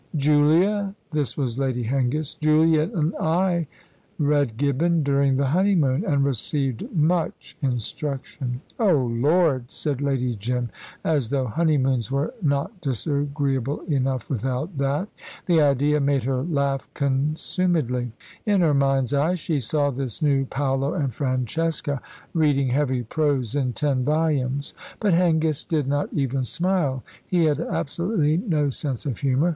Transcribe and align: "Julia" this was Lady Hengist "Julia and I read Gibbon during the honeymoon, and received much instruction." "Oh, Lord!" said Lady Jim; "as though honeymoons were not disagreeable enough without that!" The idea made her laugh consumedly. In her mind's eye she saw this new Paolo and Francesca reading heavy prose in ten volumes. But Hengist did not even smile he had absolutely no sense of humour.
"Julia" 0.15 0.95
this 1.11 1.37
was 1.37 1.59
Lady 1.59 1.83
Hengist 1.83 2.39
"Julia 2.41 2.89
and 2.95 3.15
I 3.17 3.67
read 4.17 4.57
Gibbon 4.57 5.03
during 5.03 5.37
the 5.37 5.45
honeymoon, 5.45 6.03
and 6.05 6.23
received 6.25 6.91
much 6.91 7.55
instruction." 7.61 8.61
"Oh, 8.79 8.97
Lord!" 9.05 9.65
said 9.71 10.01
Lady 10.01 10.33
Jim; 10.33 10.71
"as 11.03 11.29
though 11.29 11.45
honeymoons 11.45 12.09
were 12.11 12.33
not 12.41 12.81
disagreeable 12.81 13.81
enough 13.81 14.27
without 14.27 14.75
that!" 14.79 15.13
The 15.45 15.61
idea 15.61 15.99
made 15.99 16.23
her 16.23 16.41
laugh 16.41 16.89
consumedly. 16.95 18.11
In 18.43 18.61
her 18.61 18.73
mind's 18.73 19.13
eye 19.13 19.35
she 19.35 19.59
saw 19.59 19.91
this 19.91 20.19
new 20.19 20.45
Paolo 20.45 20.95
and 20.95 21.13
Francesca 21.13 22.01
reading 22.33 22.69
heavy 22.69 23.03
prose 23.03 23.53
in 23.53 23.73
ten 23.73 24.03
volumes. 24.03 24.73
But 24.99 25.13
Hengist 25.13 25.69
did 25.69 25.87
not 25.87 26.09
even 26.11 26.43
smile 26.43 27.03
he 27.27 27.43
had 27.45 27.61
absolutely 27.61 28.37
no 28.37 28.71
sense 28.71 29.05
of 29.05 29.19
humour. 29.19 29.49